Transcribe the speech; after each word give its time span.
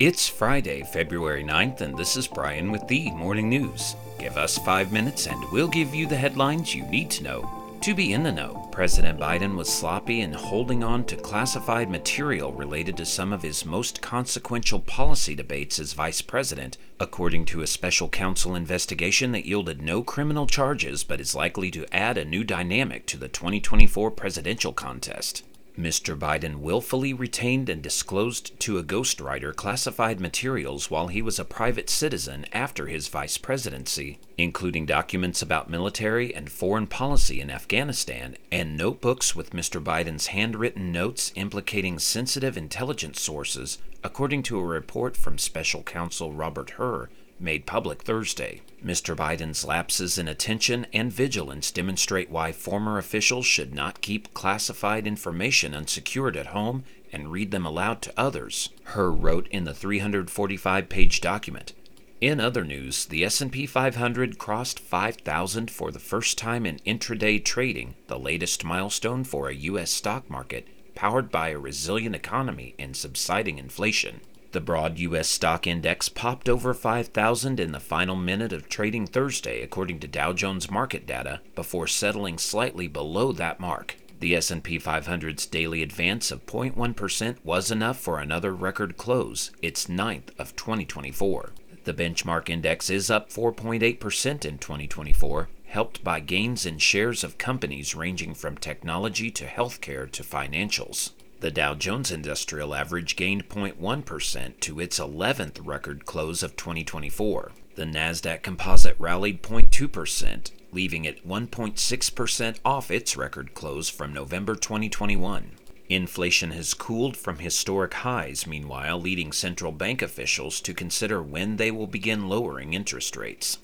It's 0.00 0.26
Friday, 0.26 0.82
February 0.82 1.44
9th, 1.44 1.82
and 1.82 1.94
this 1.94 2.16
is 2.16 2.26
Brian 2.26 2.72
with 2.72 2.88
the 2.88 3.10
Morning 3.10 3.50
News. 3.50 3.96
Give 4.18 4.38
us 4.38 4.56
five 4.56 4.92
minutes 4.92 5.26
and 5.26 5.44
we'll 5.52 5.68
give 5.68 5.94
you 5.94 6.06
the 6.06 6.16
headlines 6.16 6.74
you 6.74 6.84
need 6.86 7.10
to 7.10 7.22
know 7.22 7.60
to 7.82 7.94
be 7.94 8.12
in 8.12 8.22
the 8.22 8.30
know, 8.30 8.68
President 8.72 9.18
Biden 9.18 9.56
was 9.56 9.72
sloppy 9.72 10.20
in 10.20 10.34
holding 10.34 10.84
on 10.84 11.02
to 11.04 11.16
classified 11.16 11.88
material 11.88 12.52
related 12.52 12.94
to 12.98 13.06
some 13.06 13.32
of 13.32 13.40
his 13.40 13.64
most 13.64 14.02
consequential 14.02 14.80
policy 14.80 15.34
debates 15.34 15.78
as 15.78 15.94
vice 15.94 16.20
president, 16.20 16.76
according 16.98 17.46
to 17.46 17.62
a 17.62 17.66
special 17.66 18.10
counsel 18.10 18.54
investigation 18.54 19.32
that 19.32 19.46
yielded 19.46 19.80
no 19.80 20.02
criminal 20.02 20.46
charges 20.46 21.04
but 21.04 21.22
is 21.22 21.34
likely 21.34 21.70
to 21.70 21.86
add 21.94 22.18
a 22.18 22.24
new 22.24 22.44
dynamic 22.44 23.06
to 23.06 23.16
the 23.16 23.28
2024 23.28 24.10
presidential 24.10 24.74
contest. 24.74 25.42
Mr. 25.80 26.18
Biden 26.18 26.56
willfully 26.56 27.12
retained 27.14 27.68
and 27.68 27.82
disclosed 27.82 28.58
to 28.60 28.76
a 28.76 28.84
ghostwriter 28.84 29.54
classified 29.54 30.20
materials 30.20 30.90
while 30.90 31.08
he 31.08 31.22
was 31.22 31.38
a 31.38 31.44
private 31.44 31.88
citizen 31.88 32.44
after 32.52 32.86
his 32.86 33.08
vice 33.08 33.38
presidency, 33.38 34.18
including 34.36 34.84
documents 34.84 35.40
about 35.40 35.70
military 35.70 36.34
and 36.34 36.52
foreign 36.52 36.86
policy 36.86 37.40
in 37.40 37.50
Afghanistan 37.50 38.36
and 38.52 38.76
notebooks 38.76 39.34
with 39.34 39.50
Mr. 39.50 39.82
Biden's 39.82 40.28
handwritten 40.28 40.92
notes 40.92 41.32
implicating 41.34 41.98
sensitive 41.98 42.56
intelligence 42.56 43.20
sources, 43.20 43.78
according 44.04 44.42
to 44.42 44.58
a 44.58 44.64
report 44.64 45.16
from 45.16 45.38
special 45.38 45.82
counsel 45.82 46.32
Robert 46.32 46.70
Hur 46.70 47.08
made 47.40 47.66
public 47.66 48.02
Thursday. 48.02 48.60
Mr. 48.84 49.16
Biden's 49.16 49.64
lapses 49.64 50.18
in 50.18 50.28
attention 50.28 50.86
and 50.92 51.12
vigilance 51.12 51.70
demonstrate 51.70 52.30
why 52.30 52.52
former 52.52 52.98
officials 52.98 53.46
should 53.46 53.74
not 53.74 54.00
keep 54.00 54.34
classified 54.34 55.06
information 55.06 55.74
unsecured 55.74 56.36
at 56.36 56.48
home 56.48 56.84
and 57.12 57.32
read 57.32 57.50
them 57.50 57.66
aloud 57.66 58.02
to 58.02 58.12
others, 58.16 58.70
Hur 58.84 59.10
wrote 59.10 59.48
in 59.48 59.64
the 59.64 59.72
345-page 59.72 61.20
document. 61.20 61.72
In 62.20 62.38
other 62.38 62.64
news, 62.64 63.06
the 63.06 63.24
S&P 63.24 63.66
500 63.66 64.38
crossed 64.38 64.78
5,000 64.78 65.70
for 65.70 65.90
the 65.90 65.98
first 65.98 66.36
time 66.36 66.66
in 66.66 66.78
intraday 66.80 67.42
trading, 67.42 67.94
the 68.08 68.18
latest 68.18 68.62
milestone 68.62 69.24
for 69.24 69.48
a 69.48 69.54
US 69.54 69.90
stock 69.90 70.28
market 70.28 70.68
powered 70.94 71.30
by 71.30 71.48
a 71.48 71.58
resilient 71.58 72.14
economy 72.14 72.74
and 72.78 72.94
subsiding 72.94 73.56
inflation. 73.56 74.20
The 74.52 74.60
broad 74.60 74.98
U.S. 74.98 75.28
stock 75.28 75.68
index 75.68 76.08
popped 76.08 76.48
over 76.48 76.74
5,000 76.74 77.60
in 77.60 77.70
the 77.70 77.78
final 77.78 78.16
minute 78.16 78.52
of 78.52 78.68
trading 78.68 79.06
Thursday, 79.06 79.62
according 79.62 80.00
to 80.00 80.08
Dow 80.08 80.32
Jones 80.32 80.68
market 80.68 81.06
data, 81.06 81.40
before 81.54 81.86
settling 81.86 82.36
slightly 82.36 82.88
below 82.88 83.30
that 83.30 83.60
mark. 83.60 83.96
The 84.18 84.34
S&P 84.34 84.78
500's 84.80 85.46
daily 85.46 85.82
advance 85.82 86.32
of 86.32 86.46
0.1% 86.46 87.36
was 87.44 87.70
enough 87.70 88.00
for 88.00 88.18
another 88.18 88.52
record 88.52 88.96
close, 88.96 89.52
its 89.62 89.88
ninth 89.88 90.32
of 90.36 90.56
2024. 90.56 91.52
The 91.84 91.94
benchmark 91.94 92.50
index 92.50 92.90
is 92.90 93.08
up 93.08 93.30
4.8% 93.30 94.44
in 94.44 94.58
2024, 94.58 95.48
helped 95.66 96.02
by 96.02 96.18
gains 96.18 96.66
in 96.66 96.78
shares 96.78 97.22
of 97.22 97.38
companies 97.38 97.94
ranging 97.94 98.34
from 98.34 98.56
technology 98.56 99.30
to 99.30 99.46
healthcare 99.46 100.10
to 100.10 100.24
financials. 100.24 101.12
The 101.40 101.50
Dow 101.50 101.74
Jones 101.74 102.10
Industrial 102.10 102.74
Average 102.74 103.16
gained 103.16 103.48
0.1% 103.48 104.60
to 104.60 104.78
its 104.78 105.00
11th 105.00 105.66
record 105.66 106.04
close 106.04 106.42
of 106.42 106.54
2024. 106.54 107.52
The 107.76 107.86
Nasdaq 107.86 108.42
Composite 108.42 108.96
rallied 108.98 109.42
0.2%, 109.42 110.50
leaving 110.70 111.06
it 111.06 111.26
1.6% 111.26 112.58
off 112.62 112.90
its 112.90 113.16
record 113.16 113.54
close 113.54 113.88
from 113.88 114.12
November 114.12 114.54
2021. 114.54 115.52
Inflation 115.88 116.50
has 116.50 116.74
cooled 116.74 117.16
from 117.16 117.38
historic 117.38 117.94
highs, 117.94 118.46
meanwhile, 118.46 119.00
leading 119.00 119.32
central 119.32 119.72
bank 119.72 120.02
officials 120.02 120.60
to 120.60 120.74
consider 120.74 121.22
when 121.22 121.56
they 121.56 121.70
will 121.70 121.86
begin 121.86 122.28
lowering 122.28 122.74
interest 122.74 123.16
rates. 123.16 123.56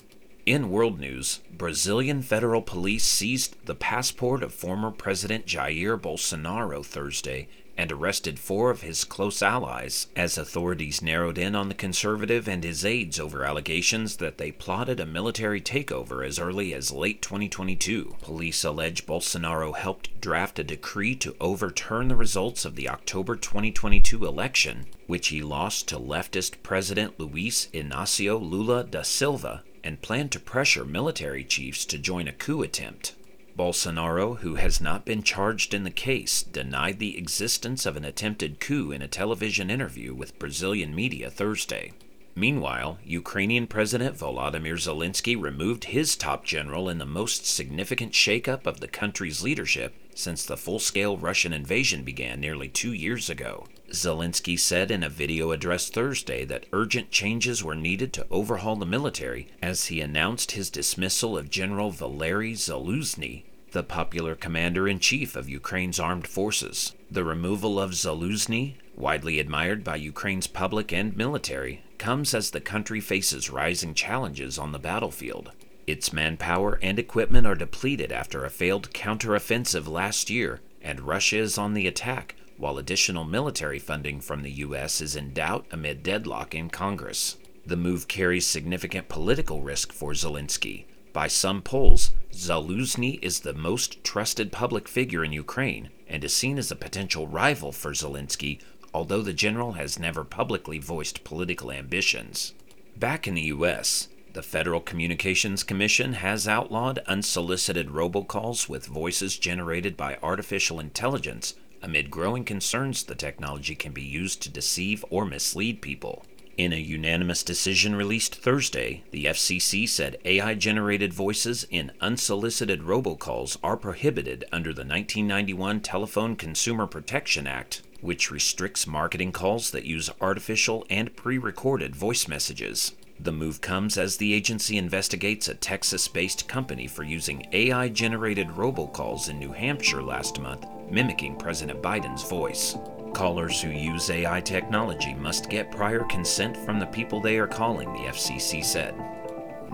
In 0.47 0.71
world 0.71 0.99
news, 0.99 1.41
Brazilian 1.55 2.23
federal 2.23 2.63
police 2.63 3.05
seized 3.05 3.55
the 3.65 3.75
passport 3.75 4.41
of 4.41 4.51
former 4.51 4.89
President 4.89 5.45
Jair 5.45 5.99
Bolsonaro 5.99 6.83
Thursday 6.83 7.47
and 7.77 7.91
arrested 7.91 8.39
four 8.39 8.71
of 8.71 8.81
his 8.81 9.03
close 9.03 9.41
allies 9.41 10.07
as 10.15 10.37
authorities 10.37 11.01
narrowed 11.01 11.37
in 11.37 11.55
on 11.55 11.69
the 11.69 11.75
conservative 11.75 12.47
and 12.47 12.63
his 12.63 12.83
aides 12.83 13.19
over 13.19 13.43
allegations 13.43 14.17
that 14.17 14.37
they 14.37 14.51
plotted 14.51 14.99
a 14.99 15.05
military 15.05 15.61
takeover 15.61 16.25
as 16.25 16.39
early 16.39 16.73
as 16.73 16.91
late 16.91 17.21
2022. 17.21 18.15
Police 18.21 18.63
allege 18.63 19.05
Bolsonaro 19.05 19.75
helped 19.75 20.19
draft 20.19 20.59
a 20.59 20.63
decree 20.63 21.15
to 21.15 21.35
overturn 21.39 22.07
the 22.07 22.15
results 22.15 22.65
of 22.65 22.75
the 22.75 22.89
October 22.89 23.35
2022 23.35 24.25
election, 24.25 24.85
which 25.05 25.27
he 25.27 25.41
lost 25.41 25.87
to 25.87 25.97
leftist 25.97 26.63
President 26.63 27.19
Luiz 27.19 27.67
Inácio 27.73 28.39
Lula 28.39 28.83
da 28.83 29.03
Silva 29.03 29.63
and 29.83 30.01
planned 30.01 30.31
to 30.31 30.39
pressure 30.39 30.83
military 30.83 31.43
chiefs 31.43 31.85
to 31.85 31.97
join 31.97 32.27
a 32.27 32.33
coup 32.33 32.61
attempt. 32.61 33.13
Bolsonaro, 33.57 34.37
who 34.37 34.55
has 34.55 34.79
not 34.79 35.03
been 35.03 35.23
charged 35.23 35.73
in 35.73 35.83
the 35.83 35.89
case, 35.89 36.43
denied 36.43 36.99
the 36.99 37.17
existence 37.17 37.87
of 37.87 37.97
an 37.97 38.05
attempted 38.05 38.59
coup 38.59 38.91
in 38.91 39.01
a 39.01 39.07
television 39.07 39.71
interview 39.71 40.13
with 40.13 40.37
Brazilian 40.37 40.93
media 40.93 41.31
Thursday. 41.31 41.91
Meanwhile, 42.35 42.99
Ukrainian 43.03 43.65
President 43.65 44.15
Volodymyr 44.15 44.77
Zelensky 44.77 45.35
removed 45.41 45.85
his 45.85 46.15
top 46.15 46.45
general 46.45 46.87
in 46.87 46.99
the 46.99 47.05
most 47.05 47.47
significant 47.47 48.13
shakeup 48.13 48.67
of 48.67 48.79
the 48.79 48.87
country's 48.87 49.41
leadership 49.41 49.95
since 50.13 50.45
the 50.45 50.55
full 50.55 50.77
scale 50.77 51.17
Russian 51.17 51.51
invasion 51.51 52.03
began 52.03 52.39
nearly 52.39 52.67
two 52.67 52.93
years 52.93 53.27
ago. 53.27 53.65
Zelensky 53.91 54.59
said 54.59 54.91
in 54.91 55.03
a 55.03 55.09
video 55.09 55.51
address 55.51 55.89
Thursday 55.89 56.45
that 56.45 56.65
urgent 56.73 57.11
changes 57.11 57.63
were 57.63 57.75
needed 57.75 58.13
to 58.13 58.27
overhaul 58.29 58.75
the 58.75 58.85
military 58.85 59.47
as 59.61 59.85
he 59.85 60.01
announced 60.01 60.51
his 60.51 60.69
dismissal 60.69 61.37
of 61.37 61.49
General 61.49 61.91
Valery 61.91 62.53
Zaluzhny 62.53 63.43
the 63.71 63.83
popular 63.83 64.35
commander 64.35 64.87
in 64.87 64.99
chief 64.99 65.35
of 65.35 65.49
Ukraine's 65.49 65.99
armed 65.99 66.27
forces. 66.27 66.93
The 67.11 67.23
removal 67.23 67.79
of 67.79 67.91
Zaluzhny, 67.91 68.75
widely 68.95 69.39
admired 69.39 69.83
by 69.83 69.97
Ukraine's 69.97 70.47
public 70.47 70.93
and 70.93 71.15
military, 71.15 71.83
comes 71.97 72.33
as 72.33 72.51
the 72.51 72.61
country 72.61 72.99
faces 72.99 73.49
rising 73.49 73.93
challenges 73.93 74.57
on 74.57 74.71
the 74.71 74.79
battlefield. 74.79 75.51
Its 75.85 76.11
manpower 76.11 76.79
and 76.81 76.97
equipment 76.97 77.45
are 77.45 77.55
depleted 77.55 78.11
after 78.11 78.45
a 78.45 78.49
failed 78.49 78.91
counteroffensive 78.93 79.87
last 79.87 80.29
year, 80.29 80.59
and 80.81 81.01
Russia 81.01 81.37
is 81.37 81.57
on 81.57 81.73
the 81.73 81.87
attack, 81.87 82.35
while 82.57 82.77
additional 82.77 83.23
military 83.23 83.79
funding 83.79 84.19
from 84.19 84.43
the 84.43 84.51
U.S. 84.51 85.01
is 85.01 85.15
in 85.15 85.33
doubt 85.33 85.65
amid 85.71 86.03
deadlock 86.03 86.53
in 86.53 86.69
Congress. 86.69 87.37
The 87.65 87.77
move 87.77 88.07
carries 88.07 88.47
significant 88.47 89.09
political 89.09 89.61
risk 89.61 89.91
for 89.91 90.13
Zelensky, 90.13 90.85
by 91.17 91.27
some 91.27 91.63
polls, 91.63 92.11
Zaluzhny 92.31 93.17
is 93.23 93.39
the 93.39 93.55
most 93.55 94.03
trusted 94.03 94.51
public 94.51 94.87
figure 94.87 95.23
in 95.23 95.33
Ukraine 95.33 95.89
and 96.07 96.23
is 96.23 96.35
seen 96.35 96.59
as 96.59 96.69
a 96.69 96.75
potential 96.75 97.25
rival 97.25 97.71
for 97.71 97.91
Zelensky, 97.91 98.59
although 98.93 99.23
the 99.23 99.33
general 99.33 99.71
has 99.71 99.97
never 99.97 100.23
publicly 100.23 100.77
voiced 100.77 101.23
political 101.23 101.71
ambitions. 101.71 102.53
Back 102.95 103.27
in 103.27 103.33
the 103.33 103.49
U.S., 103.57 104.09
the 104.33 104.43
Federal 104.43 104.79
Communications 104.79 105.63
Commission 105.63 106.13
has 106.13 106.47
outlawed 106.47 106.99
unsolicited 107.07 107.87
robocalls 107.87 108.69
with 108.69 108.85
voices 108.85 109.39
generated 109.39 109.97
by 109.97 110.19
artificial 110.21 110.79
intelligence 110.79 111.55
amid 111.87 112.11
growing 112.11 112.43
concerns 112.43 113.03
the 113.03 113.15
technology 113.15 113.73
can 113.73 113.93
be 113.93 114.03
used 114.03 114.41
to 114.41 114.49
deceive 114.49 115.05
or 115.09 115.25
mislead 115.25 115.81
people. 115.81 116.25
In 116.57 116.73
a 116.73 116.75
unanimous 116.75 117.43
decision 117.43 117.95
released 117.95 118.35
Thursday, 118.35 119.03
the 119.11 119.25
FCC 119.25 119.87
said 119.87 120.17
AI 120.25 120.53
generated 120.55 121.13
voices 121.13 121.65
in 121.69 121.93
unsolicited 122.01 122.81
robocalls 122.81 123.57
are 123.63 123.77
prohibited 123.77 124.43
under 124.51 124.73
the 124.73 124.81
1991 124.81 125.79
Telephone 125.79 126.35
Consumer 126.35 126.87
Protection 126.87 127.47
Act, 127.47 127.83
which 128.01 128.31
restricts 128.31 128.85
marketing 128.85 129.31
calls 129.31 129.71
that 129.71 129.85
use 129.85 130.09
artificial 130.19 130.85
and 130.89 131.15
pre 131.15 131.37
recorded 131.37 131.95
voice 131.95 132.27
messages. 132.27 132.91
The 133.19 133.31
move 133.31 133.61
comes 133.61 133.97
as 133.97 134.17
the 134.17 134.33
agency 134.33 134.77
investigates 134.77 135.47
a 135.47 135.55
Texas 135.55 136.07
based 136.07 136.47
company 136.47 136.87
for 136.87 137.03
using 137.03 137.47
AI 137.51 137.89
generated 137.89 138.47
robocalls 138.49 139.29
in 139.29 139.39
New 139.39 139.51
Hampshire 139.51 140.03
last 140.03 140.39
month, 140.39 140.67
mimicking 140.89 141.35
President 141.35 141.81
Biden's 141.81 142.29
voice. 142.29 142.77
Callers 143.13 143.59
who 143.61 143.69
use 143.69 144.11
AI 144.11 144.39
technology 144.41 145.15
must 145.15 145.49
get 145.49 145.71
prior 145.71 146.03
consent 146.03 146.55
from 146.55 146.79
the 146.79 146.85
people 146.85 147.19
they 147.19 147.39
are 147.39 147.47
calling, 147.47 147.91
the 147.93 148.09
FCC 148.09 148.63
said. 148.63 148.95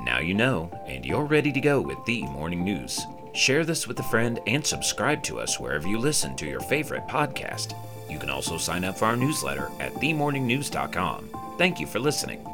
Now 0.06 0.20
you 0.20 0.34
know, 0.34 0.72
and 0.88 1.06
you're 1.06 1.26
ready 1.26 1.52
to 1.52 1.62
go 1.62 1.82
with 1.82 2.04
the 2.06 2.24
morning 2.24 2.64
news. 2.64 3.02
Share 3.34 3.66
this 3.66 3.88
with 3.88 4.00
a 4.00 4.04
friend 4.04 4.40
and 4.48 4.66
subscribe 4.66 5.22
to 5.24 5.40
us 5.40 5.60
wherever 5.60 5.88
you 5.88 5.98
listen 5.98 6.36
to 6.38 6.46
your 6.46 6.62
favorite 6.62 7.08
podcast. 7.08 7.74
You 8.10 8.20
can 8.20 8.30
also 8.30 8.58
sign 8.58 8.86
up 8.86 8.98
for 8.98 9.06
our 9.06 9.18
newsletter 9.18 9.70
at 9.80 9.94
themorningnews.com. 9.96 11.30
Thank 11.58 11.80
you 11.80 11.88
for 11.88 12.00
listening. 12.00 12.46